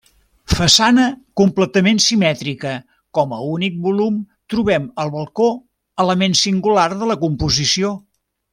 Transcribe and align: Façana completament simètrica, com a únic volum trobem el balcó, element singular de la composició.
Façana 0.59 1.03
completament 1.41 2.01
simètrica, 2.05 2.71
com 3.19 3.35
a 3.37 3.41
únic 3.49 3.77
volum 3.85 4.17
trobem 4.55 4.89
el 5.05 5.13
balcó, 5.19 5.51
element 6.07 6.37
singular 6.43 6.91
de 7.05 7.13
la 7.13 7.19
composició. 7.27 7.93